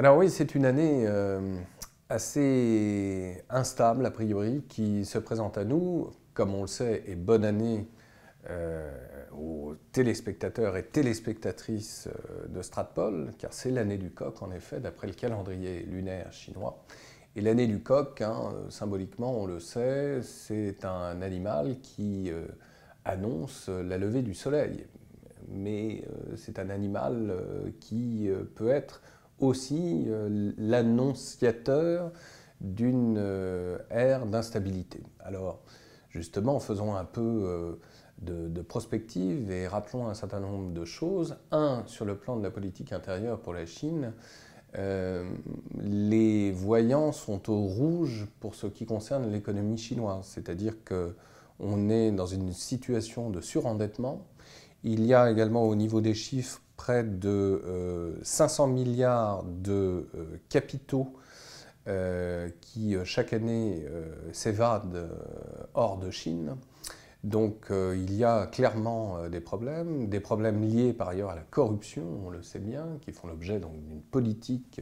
Alors 0.00 0.16
oui, 0.16 0.30
c'est 0.30 0.54
une 0.54 0.64
année 0.64 1.06
euh, 1.08 1.58
assez 2.08 3.42
instable 3.50 4.06
a 4.06 4.12
priori 4.12 4.62
qui 4.68 5.04
se 5.04 5.18
présente 5.18 5.58
à 5.58 5.64
nous, 5.64 6.12
comme 6.34 6.54
on 6.54 6.60
le 6.60 6.68
sait, 6.68 7.02
et 7.08 7.16
bonne 7.16 7.44
année 7.44 7.88
euh, 8.48 8.92
aux 9.36 9.74
téléspectateurs 9.90 10.76
et 10.76 10.84
téléspectatrices 10.84 12.06
euh, 12.06 12.46
de 12.46 12.62
Stratpol, 12.62 13.32
car 13.40 13.52
c'est 13.52 13.72
l'année 13.72 13.98
du 13.98 14.12
coq 14.12 14.40
en 14.40 14.52
effet, 14.52 14.78
d'après 14.78 15.08
le 15.08 15.14
calendrier 15.14 15.80
lunaire 15.80 16.32
chinois. 16.32 16.84
Et 17.34 17.40
l'année 17.40 17.66
du 17.66 17.82
coq, 17.82 18.20
hein, 18.20 18.52
symboliquement 18.68 19.36
on 19.36 19.46
le 19.46 19.58
sait, 19.58 20.20
c'est 20.22 20.84
un 20.84 21.22
animal 21.22 21.80
qui 21.80 22.30
annonce 23.04 23.68
la 23.68 23.98
levée 23.98 24.22
du 24.22 24.34
soleil. 24.34 24.86
Mais 25.48 26.04
c'est 26.36 26.60
un 26.60 26.70
animal 26.70 27.34
qui 27.80 28.28
peut 28.54 28.68
être 28.68 29.02
aussi 29.40 30.04
euh, 30.06 30.52
l'annonciateur 30.58 32.12
d'une 32.60 33.16
euh, 33.18 33.78
ère 33.90 34.26
d'instabilité. 34.26 35.02
Alors, 35.20 35.60
justement, 36.10 36.58
faisons 36.60 36.96
un 36.96 37.04
peu 37.04 37.20
euh, 37.20 37.74
de, 38.20 38.62
prospective 38.62 39.50
et 39.50 39.68
rappelons 39.68 40.08
un 40.08 40.14
certain 40.14 40.40
nombre 40.40 40.72
de 40.72 40.84
choses. 40.84 41.36
Un, 41.52 41.82
sur 41.86 42.04
le 42.04 42.16
plan 42.16 42.36
de 42.36 42.42
la 42.42 42.50
politique 42.50 42.92
intérieure 42.92 43.40
pour 43.40 43.54
la 43.54 43.66
Chine, 43.66 44.12
les 45.80 46.52
voyants 46.52 47.10
sont 47.10 47.50
au 47.50 47.62
rouge 47.62 48.26
pour 48.38 48.54
ce 48.54 48.66
qui 48.66 48.84
concerne 48.84 49.32
l'économie 49.32 49.78
chinoise, 49.78 50.26
c'est-à-dire 50.26 50.74
qu'on 50.84 51.88
est 51.88 52.10
dans 52.12 52.26
une 52.26 52.52
situation 52.52 53.30
de 53.30 53.40
surendettement. 53.40 54.26
Il 54.84 55.06
y 55.06 55.14
a 55.14 55.30
également 55.30 55.66
au 55.66 55.74
niveau 55.74 56.02
des 56.02 56.12
chiffres 56.12 56.60
près 56.78 57.02
de 57.04 58.16
500 58.22 58.68
euh, 58.68 58.72
milliards 58.72 59.44
de 59.44 60.08
euh, 60.14 60.38
capitaux 60.48 61.12
euh, 61.88 62.48
qui 62.62 62.96
chaque 63.04 63.34
année 63.34 63.84
s'évadent 64.32 65.10
hors 65.74 65.98
de 65.98 66.10
Chine. 66.10 66.56
Donc 67.24 67.66
il 67.70 68.14
y 68.14 68.24
a 68.24 68.46
clairement 68.46 69.28
des 69.28 69.40
problèmes, 69.40 70.08
des 70.08 70.20
problèmes 70.20 70.62
liés 70.62 70.92
par 70.92 71.08
ailleurs 71.08 71.30
à 71.30 71.34
la 71.34 71.42
corruption, 71.42 72.04
on 72.24 72.30
le 72.30 72.42
sait 72.42 72.60
bien, 72.60 72.98
qui 73.00 73.12
font 73.12 73.26
l'objet 73.26 73.58
d'une 73.58 74.00
politique 74.10 74.80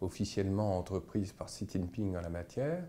officiellement 0.00 0.78
entreprise 0.78 1.32
par 1.32 1.48
Xi 1.48 1.66
Jinping 1.68 2.16
en 2.16 2.20
la 2.20 2.30
matière. 2.30 2.84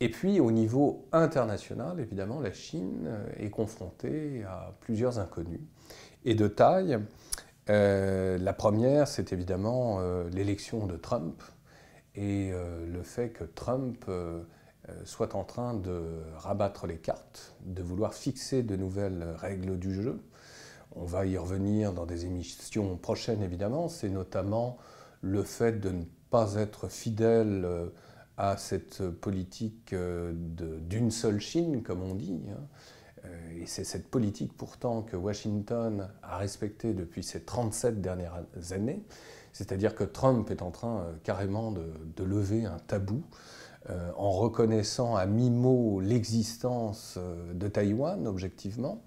Et 0.00 0.10
puis 0.10 0.40
au 0.40 0.50
niveau 0.50 1.06
international, 1.12 2.00
évidemment, 2.00 2.40
la 2.40 2.52
Chine 2.52 3.08
est 3.38 3.50
confrontée 3.50 4.42
à 4.44 4.74
plusieurs 4.80 5.18
inconnus 5.20 5.60
et 6.24 6.34
de 6.34 6.48
taille. 6.48 6.98
Euh, 7.68 8.38
la 8.38 8.52
première, 8.52 9.08
c'est 9.08 9.32
évidemment 9.32 9.98
euh, 10.00 10.28
l'élection 10.30 10.86
de 10.86 10.96
Trump 10.96 11.42
et 12.14 12.50
euh, 12.52 12.86
le 12.86 13.02
fait 13.02 13.30
que 13.30 13.44
Trump 13.44 14.04
soit 15.04 15.34
en 15.34 15.42
train 15.42 15.74
de 15.74 16.00
rabattre 16.36 16.86
les 16.86 16.98
cartes, 16.98 17.56
de 17.64 17.82
vouloir 17.82 18.14
fixer 18.14 18.62
de 18.62 18.76
nouvelles 18.76 19.34
règles 19.36 19.80
du 19.80 19.92
jeu. 19.92 20.22
On 20.94 21.04
va 21.04 21.26
y 21.26 21.36
revenir 21.36 21.92
dans 21.92 22.06
des 22.06 22.24
émissions 22.24 22.96
prochaines, 22.96 23.42
évidemment. 23.42 23.88
C'est 23.88 24.08
notamment 24.08 24.78
le 25.22 25.42
fait 25.42 25.80
de 25.80 25.90
ne 25.90 26.04
pas 26.30 26.54
être 26.54 26.86
fidèle 26.86 27.66
à 28.36 28.56
cette 28.58 29.08
politique 29.08 29.92
d'une 29.92 31.10
seule 31.10 31.40
Chine, 31.40 31.82
comme 31.82 32.02
on 32.02 32.14
dit. 32.14 32.40
Hein. 32.48 32.62
Euh, 33.26 33.62
et 33.62 33.66
c'est 33.66 33.84
cette 33.84 34.08
politique 34.08 34.52
pourtant 34.56 35.02
que 35.02 35.16
Washington 35.16 36.08
a 36.22 36.38
respectée 36.38 36.94
depuis 36.94 37.22
ces 37.22 37.40
37 37.40 38.00
dernières 38.00 38.44
années, 38.70 39.02
c'est-à-dire 39.52 39.94
que 39.94 40.04
Trump 40.04 40.50
est 40.50 40.62
en 40.62 40.70
train 40.70 41.00
euh, 41.00 41.12
carrément 41.24 41.72
de, 41.72 42.24
lever 42.24 42.64
un 42.64 42.78
tabou 42.86 43.22
euh, 43.90 44.10
en 44.16 44.30
reconnaissant 44.30 45.16
à 45.16 45.26
mi-mot 45.26 46.00
l'existence 46.00 47.18
de 47.54 47.68
Taïwan, 47.68 48.26
objectivement. 48.26 49.02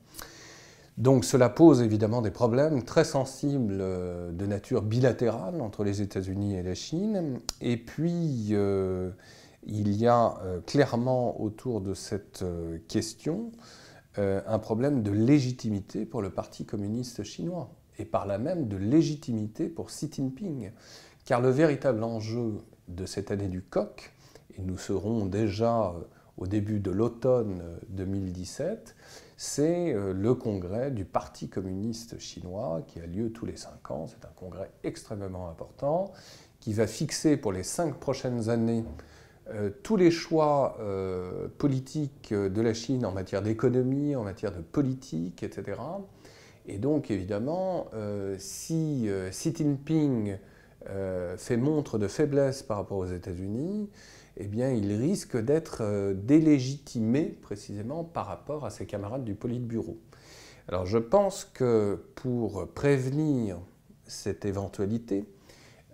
Donc 0.97 1.23
cela 1.23 1.49
pose 1.49 1.81
évidemment 1.81 2.21
des 2.21 2.31
problèmes 2.31 2.83
très 2.83 3.05
sensibles 3.05 3.77
de 3.77 4.45
nature 4.45 4.81
bilatérale 4.81 5.61
entre 5.61 5.85
les 5.85 6.01
États-Unis 6.01 6.55
et 6.55 6.63
la 6.63 6.75
Chine. 6.75 7.39
Et 7.61 7.77
puis, 7.77 8.53
il 9.63 9.91
y 9.95 10.07
a 10.07 10.33
clairement 10.65 11.39
autour 11.41 11.79
de 11.79 11.93
cette 11.93 12.43
question 12.89 13.49
euh, 14.17 14.41
un 14.47 14.59
problème 14.59 15.03
de 15.03 15.11
légitimité 15.11 16.05
pour 16.05 16.21
le 16.21 16.31
Parti 16.31 16.65
communiste 16.65 17.23
chinois 17.23 17.69
et 17.99 18.05
par 18.05 18.25
là 18.25 18.37
même 18.37 18.67
de 18.67 18.77
légitimité 18.77 19.69
pour 19.69 19.87
Xi 19.87 20.09
Jinping. 20.11 20.71
Car 21.25 21.41
le 21.41 21.49
véritable 21.49 22.03
enjeu 22.03 22.57
de 22.87 23.05
cette 23.05 23.29
année 23.29 23.49
du 23.49 23.61
coq, 23.61 24.11
et 24.57 24.61
nous 24.61 24.77
serons 24.77 25.25
déjà 25.25 25.89
euh, 25.89 26.01
au 26.37 26.47
début 26.47 26.79
de 26.79 26.89
l'automne 26.89 27.61
2017, 27.89 28.95
c'est 29.37 29.93
euh, 29.93 30.13
le 30.13 30.33
congrès 30.33 30.89
du 30.89 31.05
Parti 31.05 31.49
communiste 31.49 32.17
chinois 32.19 32.81
qui 32.87 32.99
a 32.99 33.05
lieu 33.05 33.31
tous 33.31 33.45
les 33.45 33.57
cinq 33.57 33.91
ans. 33.91 34.07
C'est 34.07 34.25
un 34.25 34.33
congrès 34.35 34.71
extrêmement 34.83 35.49
important 35.49 36.11
qui 36.59 36.73
va 36.73 36.87
fixer 36.87 37.37
pour 37.37 37.51
les 37.51 37.63
cinq 37.63 37.99
prochaines 37.99 38.49
années 38.49 38.83
euh, 39.51 39.71
tous 39.83 39.95
les 39.95 40.11
choix 40.11 40.77
euh, 40.79 41.47
politiques 41.57 42.33
de 42.33 42.61
la 42.61 42.73
Chine 42.73 43.05
en 43.05 43.11
matière 43.11 43.41
d'économie, 43.41 44.15
en 44.15 44.23
matière 44.23 44.51
de 44.51 44.61
politique, 44.61 45.41
etc. 45.43 45.79
Et 46.67 46.77
donc, 46.77 47.09
évidemment, 47.09 47.87
euh, 47.93 48.35
si 48.37 49.09
Xi 49.31 49.53
Jinping 49.55 50.37
fait 51.37 51.57
montre 51.57 51.97
de 51.97 52.07
faiblesse 52.07 52.63
par 52.63 52.77
rapport 52.77 52.97
aux 52.99 53.05
États-Unis, 53.05 53.89
eh 54.37 54.47
bien, 54.47 54.71
il 54.71 54.91
risque 54.93 55.37
d'être 55.37 56.13
délégitimé 56.13 57.25
précisément 57.25 58.05
par 58.05 58.27
rapport 58.27 58.65
à 58.65 58.69
ses 58.69 58.85
camarades 58.85 59.25
du 59.25 59.35
Politburo. 59.35 59.97
Alors, 60.69 60.85
je 60.85 60.97
pense 60.97 61.43
que 61.43 62.01
pour 62.15 62.67
prévenir 62.69 63.57
cette 64.05 64.45
éventualité, 64.45 65.25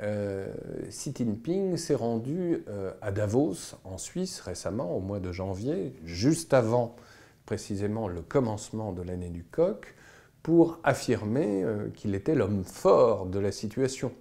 euh, 0.01 0.47
Xi 0.89 1.13
Jinping 1.15 1.77
s'est 1.77 1.95
rendu 1.95 2.63
euh, 2.67 2.91
à 3.01 3.11
Davos, 3.11 3.75
en 3.83 3.97
Suisse, 3.97 4.41
récemment, 4.41 4.95
au 4.95 4.99
mois 4.99 5.19
de 5.19 5.31
janvier, 5.31 5.95
juste 6.03 6.53
avant 6.53 6.95
précisément 7.45 8.07
le 8.07 8.21
commencement 8.21 8.91
de 8.91 9.01
l'année 9.01 9.29
du 9.29 9.43
coq, 9.43 9.95
pour 10.43 10.79
affirmer 10.83 11.63
euh, 11.63 11.89
qu'il 11.89 12.13
était 12.13 12.35
l'homme 12.35 12.63
fort 12.63 13.25
de 13.25 13.39
la 13.39 13.51
situation. 13.51 14.11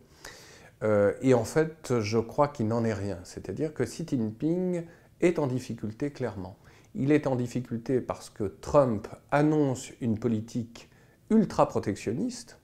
et 1.22 1.32
en 1.32 1.44
fait, 1.44 1.98
je 2.00 2.18
crois 2.18 2.48
qu'il 2.48 2.68
n'en 2.68 2.84
est 2.84 2.92
rien. 2.92 3.18
C'est-à-dire 3.24 3.72
que 3.72 3.84
Xi 3.84 4.04
Jinping 4.06 4.84
est 5.22 5.38
en 5.38 5.46
difficulté 5.46 6.10
clairement. 6.10 6.58
Il 6.94 7.10
est 7.10 7.26
en 7.26 7.36
difficulté 7.36 8.02
parce 8.02 8.28
que 8.28 8.44
Trump 8.44 9.08
annonce 9.30 9.92
une 10.02 10.18
politique 10.18 10.90
ultra 11.30 11.66
protectionniste, 11.68 12.58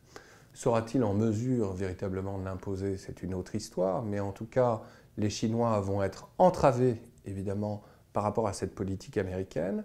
Sera-t-il 0.53 1.05
en 1.05 1.15
mesure 1.15 1.73
véritablement 1.73 2.39
de 2.39 2.45
l'imposer 2.45 2.97
C'est 2.97 3.23
une 3.23 3.35
autre 3.35 3.55
histoire, 3.55 4.03
mais 4.03 4.21
en 4.21 4.33
tout 4.33 4.47
cas, 4.47 4.83
les 5.17 5.31
Chinois 5.31 5.81
vont 5.81 6.03
être 6.03 6.29
entravés, 6.39 7.01
évidemment, 7.25 7.83
par 8.13 8.23
rapport 8.23 8.49
à 8.49 8.53
cette 8.53 8.75
politique 8.75 9.17
américaine. 9.17 9.85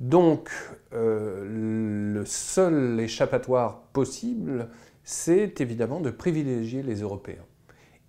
Donc, 0.00 0.50
euh, 0.94 1.44
le 2.14 2.24
seul 2.24 2.98
échappatoire 3.00 3.82
possible, 3.92 4.68
c'est 5.04 5.60
évidemment 5.60 6.00
de 6.00 6.10
privilégier 6.10 6.82
les 6.82 7.02
Européens 7.02 7.44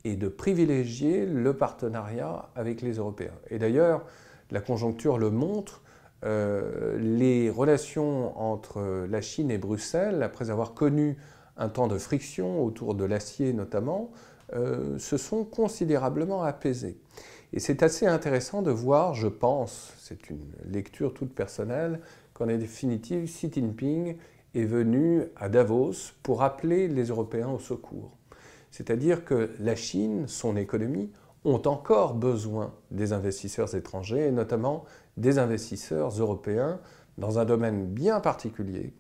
et 0.06 0.16
de 0.16 0.30
privilégier 0.30 1.26
le 1.26 1.54
partenariat 1.56 2.50
avec 2.56 2.82
les 2.82 2.94
Européens. 2.94 3.34
Et 3.50 3.60
d'ailleurs, 3.60 4.06
la 4.52 4.62
conjoncture 4.62 5.18
le 5.18 5.30
montre, 5.30 5.82
euh, 6.24 6.98
les 6.98 7.50
relations 7.50 8.40
entre 8.40 9.06
la 9.10 9.22
Chine 9.22 9.52
et 9.52 9.58
Bruxelles, 9.58 10.24
après 10.24 10.50
avoir 10.50 10.74
connu 10.74 11.18
un 11.58 11.70
temps 11.70 11.88
de 11.88 11.98
friction 11.98 12.64
autour 12.64 12.96
de 12.96 13.06
l'acier 13.06 13.54
notamment, 13.54 14.12
euh, 14.54 14.98
se 14.98 15.18
sont 15.18 15.44
considérablement 15.44 16.44
apaisés. 16.44 16.98
Et 17.54 17.60
c'est 17.60 17.84
assez 17.84 18.06
intéressant 18.06 18.62
de 18.62 18.72
voir, 18.72 19.14
je 19.14 19.28
pense, 19.28 19.94
c'est 19.98 20.30
une 20.30 20.46
lecture 20.66 21.14
toute 21.14 21.34
personnelle, 21.34 22.00
qu'en 22.34 22.48
définitive, 22.48 23.26
Xi 23.26 23.52
Jinping 23.52 24.16
est 24.56 24.66
venu 24.66 25.24
à 25.36 25.50
Davos 25.50 26.14
pour 26.24 26.44
appeler 26.44 26.88
les 26.88 27.06
Européens 27.06 27.50
au 27.50 27.60
secours. 27.60 28.18
C'est-à-dire 28.72 29.26
que 29.26 29.52
la 29.60 29.76
Chine, 29.76 30.28
son 30.28 30.56
économie, 30.56 31.12
ont 31.44 31.62
encore 31.66 32.14
besoin 32.14 32.74
des 32.90 33.14
investisseurs 33.14 33.76
étrangers, 33.76 34.28
et 34.28 34.32
notamment 34.32 34.86
des 35.18 35.40
investisseurs 35.40 36.10
européens, 36.20 36.80
dans 37.18 37.40
un 37.40 37.46
domaine 37.46 37.86
bien 37.86 38.20
particulier, 38.20 38.94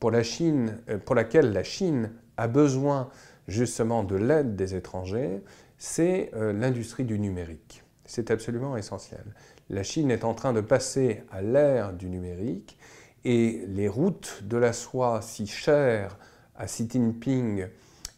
pour, 0.00 0.10
la 0.10 0.22
Chine, 0.22 0.78
euh, 0.88 0.98
pour 0.98 1.14
laquelle 1.14 1.52
la 1.52 1.64
Chine 1.64 2.12
a 2.36 2.48
besoin 2.48 3.08
justement 3.46 4.04
de 4.04 4.16
l'aide 4.16 4.56
des 4.56 4.74
étrangers, 4.74 5.42
c'est 5.78 6.30
euh, 6.34 6.52
l'industrie 6.52 7.04
du 7.04 7.18
numérique. 7.18 7.82
C'est 8.04 8.30
absolument 8.30 8.76
essentiel. 8.76 9.24
La 9.70 9.82
Chine 9.82 10.10
est 10.10 10.24
en 10.24 10.34
train 10.34 10.52
de 10.52 10.60
passer 10.60 11.22
à 11.30 11.42
l'ère 11.42 11.92
du 11.92 12.08
numérique 12.08 12.78
et 13.24 13.64
les 13.66 13.88
routes 13.88 14.42
de 14.44 14.56
la 14.56 14.72
soie 14.72 15.20
si 15.22 15.46
chères 15.46 16.16
à 16.56 16.66
Xi 16.66 16.88
Jinping 16.90 17.66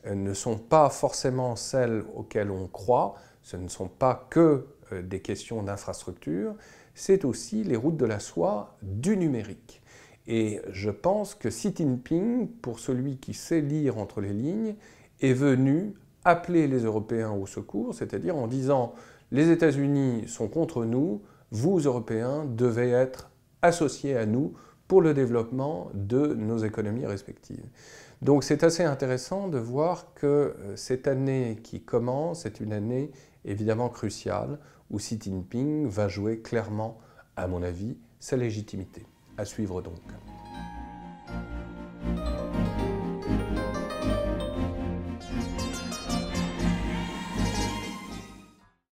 euh, 0.06 0.14
ne 0.14 0.34
sont 0.34 0.58
pas 0.58 0.90
forcément 0.90 1.56
celles 1.56 2.04
auxquelles 2.14 2.50
on 2.50 2.66
croit, 2.66 3.14
ce 3.42 3.56
ne 3.56 3.68
sont 3.68 3.88
pas 3.88 4.26
que 4.30 4.66
des 5.04 5.20
questions 5.20 5.62
d'infrastructure, 5.62 6.56
c'est 6.94 7.24
aussi 7.24 7.62
les 7.62 7.76
routes 7.76 7.96
de 7.96 8.06
la 8.06 8.18
soie 8.18 8.76
du 8.82 9.16
numérique. 9.16 9.80
Et 10.32 10.60
je 10.70 10.90
pense 10.90 11.34
que 11.34 11.48
Xi 11.48 11.74
Jinping, 11.76 12.46
pour 12.46 12.78
celui 12.78 13.16
qui 13.16 13.34
sait 13.34 13.60
lire 13.60 13.98
entre 13.98 14.20
les 14.20 14.32
lignes, 14.32 14.76
est 15.20 15.32
venu 15.32 15.94
appeler 16.24 16.68
les 16.68 16.84
Européens 16.84 17.32
au 17.32 17.46
secours, 17.46 17.96
c'est-à-dire 17.96 18.36
en 18.36 18.46
disant 18.46 18.94
les 19.32 19.50
États-Unis 19.50 20.28
sont 20.28 20.46
contre 20.46 20.84
nous, 20.84 21.20
vous, 21.50 21.80
Européens, 21.80 22.44
devez 22.44 22.90
être 22.90 23.32
associés 23.60 24.16
à 24.16 24.24
nous 24.24 24.54
pour 24.86 25.02
le 25.02 25.14
développement 25.14 25.90
de 25.94 26.34
nos 26.34 26.58
économies 26.58 27.06
respectives. 27.06 27.66
Donc 28.22 28.44
c'est 28.44 28.62
assez 28.62 28.84
intéressant 28.84 29.48
de 29.48 29.58
voir 29.58 30.14
que 30.14 30.26
euh, 30.26 30.76
cette 30.76 31.08
année 31.08 31.58
qui 31.64 31.82
commence 31.82 32.46
est 32.46 32.60
une 32.60 32.72
année 32.72 33.10
évidemment 33.44 33.88
cruciale 33.88 34.60
où 34.90 34.98
Xi 34.98 35.18
Jinping 35.20 35.88
va 35.88 36.06
jouer 36.06 36.38
clairement, 36.38 36.98
à 37.34 37.48
mon 37.48 37.64
avis, 37.64 37.96
sa 38.20 38.36
légitimité. 38.36 39.04
À 39.36 39.44
suivre 39.44 39.80
donc. 39.82 39.94